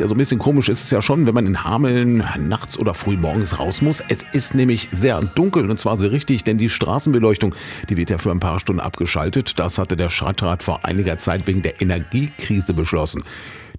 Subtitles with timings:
[0.00, 2.94] Ja, so ein bisschen komisch ist es ja schon, wenn man in Hameln nachts oder
[2.94, 4.02] früh morgens raus muss.
[4.08, 7.54] Es ist nämlich sehr dunkel und zwar so richtig, denn die Straßenbeleuchtung,
[7.90, 9.58] die wird ja für ein paar Stunden abgeschaltet.
[9.58, 13.24] Das hatte der Stadtrat vor einiger Zeit wegen der Energiekrise beschlossen.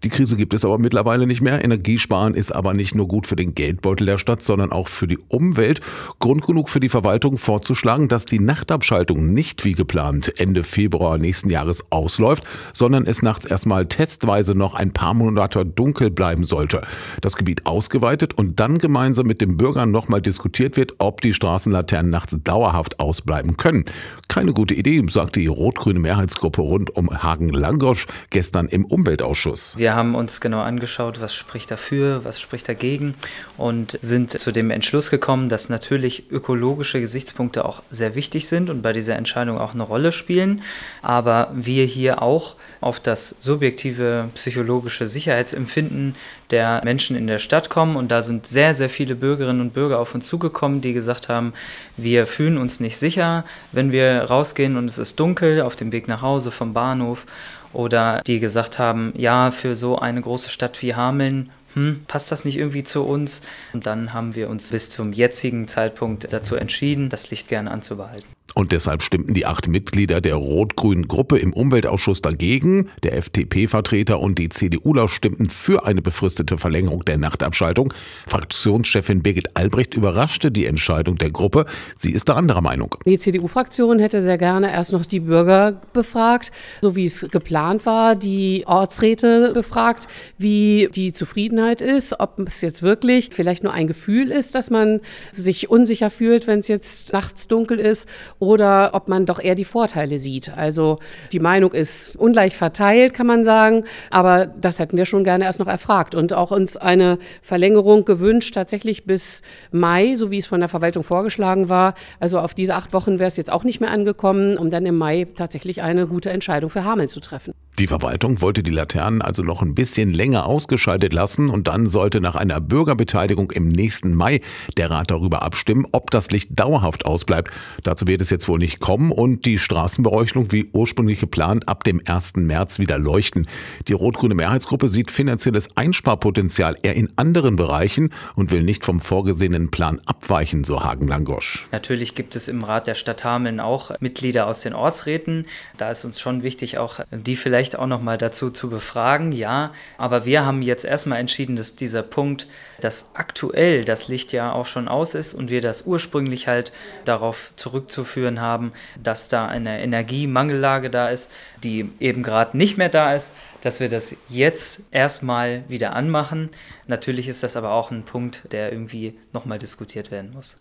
[0.04, 1.64] Die Krise gibt es aber mittlerweile nicht mehr.
[1.64, 5.20] Energiesparen ist aber nicht nur gut für den Geldbeutel der Stadt, sondern auch für die
[5.28, 5.80] Umwelt.
[6.18, 11.52] Grund genug für die Verwaltung vorzuschlagen, dass die Nachtabschaltung nicht wie geplant Ende Februar nächsten
[11.52, 12.44] Jahres ausläuft,
[12.74, 16.82] sondern es nachts erstmal testweise noch ein paar Monate dunkel bleiben sollte.
[17.22, 22.10] Das Gebiet ausgeweitet und dann gemeinsam mit den Bürgern nochmal diskutiert wird, ob die Straßenlaternen
[22.10, 23.86] nachts dauerhaft ausbleiben können.
[24.30, 29.78] Keine gute Idee, sagte die rot-grüne Mehrheitsgruppe rund um Hagen-Langosch gestern im Umweltausschuss.
[29.78, 33.16] Wir haben uns genau angeschaut, was spricht dafür, was spricht dagegen
[33.58, 38.82] und sind zu dem Entschluss gekommen, dass natürlich ökologische Gesichtspunkte auch sehr wichtig sind und
[38.82, 40.62] bei dieser Entscheidung auch eine Rolle spielen,
[41.02, 46.16] aber wir hier auch auf das subjektive psychologische Sicherheitsempfinden
[46.52, 50.00] der Menschen in der Stadt kommen und da sind sehr, sehr viele Bürgerinnen und Bürger
[50.00, 51.54] auf uns zugekommen, die gesagt haben,
[51.98, 56.08] wir fühlen uns nicht sicher, wenn wir rausgehen und es ist dunkel auf dem Weg
[56.08, 57.26] nach Hause vom Bahnhof
[57.74, 62.46] oder die gesagt haben, ja, für so eine große Stadt wie Hameln hm, passt das
[62.46, 63.42] nicht irgendwie zu uns?
[63.74, 68.28] Und dann haben wir uns bis zum jetzigen Zeitpunkt dazu entschieden, das Licht gerne anzubehalten.
[68.54, 72.90] Und deshalb stimmten die acht Mitglieder der rot-grünen Gruppe im Umweltausschuss dagegen.
[73.04, 77.94] Der FDP-Vertreter und die CDUler stimmten für eine befristete Verlängerung der Nachtabschaltung.
[78.28, 81.66] Fraktionschefin Birgit Albrecht überraschte die Entscheidung der Gruppe.
[81.98, 82.96] Sie ist da anderer Meinung.
[83.06, 86.52] Die CDU-Fraktion hätte sehr gerne erst noch die Bürger befragt,
[86.82, 90.08] so wie es geplant war, die Ortsräte befragt,
[90.38, 95.00] wie die Zufriedenheit ist, ob es jetzt wirklich vielleicht nur ein Gefühl ist, dass man
[95.32, 98.08] sich unsicher fühlt, wenn es jetzt nachts dunkel ist
[98.42, 100.50] oder ob man doch eher die Vorteile sieht.
[100.58, 100.98] Also
[101.32, 105.60] die Meinung ist ungleich verteilt, kann man sagen, aber das hätten wir schon gerne erst
[105.60, 110.60] noch erfragt und auch uns eine Verlängerung gewünscht, tatsächlich bis Mai, so wie es von
[110.60, 111.94] der Verwaltung vorgeschlagen war.
[112.20, 114.98] Also auf diese acht Wochen wäre es jetzt auch nicht mehr angekommen, um dann im
[114.98, 117.54] Mai tatsächlich eine gute Entscheidung für Hameln zu treffen.
[117.80, 122.20] Die Verwaltung wollte die Laternen also noch ein bisschen länger ausgeschaltet lassen und dann sollte
[122.20, 124.42] nach einer Bürgerbeteiligung im nächsten Mai
[124.76, 127.50] der Rat darüber abstimmen, ob das Licht dauerhaft ausbleibt.
[127.84, 132.02] Dazu wird es jetzt wohl nicht kommen und die Straßenbeleuchtung wie ursprünglich geplant ab dem
[132.06, 132.36] 1.
[132.36, 133.48] März wieder leuchten.
[133.88, 139.72] Die rot-grüne Mehrheitsgruppe sieht finanzielles Einsparpotenzial eher in anderen Bereichen und will nicht vom vorgesehenen
[139.72, 141.68] Plan abweichen, so Hagen Langosch.
[141.72, 145.46] Natürlich gibt es im Rat der Stadt Hameln auch Mitglieder aus den Ortsräten.
[145.78, 149.32] Da ist uns schon wichtig, auch die vielleicht vielleicht auch noch mal dazu zu befragen,
[149.32, 149.72] ja.
[150.00, 152.48] Aber wir haben jetzt erstmal entschieden, dass dieser Punkt,
[152.80, 156.72] dass aktuell das Licht ja auch schon aus ist und wir das ursprünglich halt
[157.06, 161.30] darauf zurückzuführen haben, dass da eine Energiemangellage da ist,
[161.64, 166.50] die eben gerade nicht mehr da ist, dass wir das jetzt erstmal wieder anmachen.
[166.88, 170.58] Natürlich ist das aber auch ein Punkt, der irgendwie nochmal diskutiert werden muss.